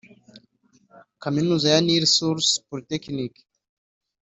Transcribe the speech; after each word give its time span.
Kaminuza 1.21 1.65
ya 1.73 1.79
Nile 1.85 2.07
Source 2.17 2.51
Polytechnic 2.67 3.33